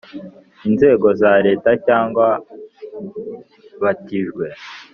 inzego 0.67 1.07
za 1.21 1.33
Leta 1.45 1.69
cyangwa 1.87 2.27
batijwe 3.81 4.45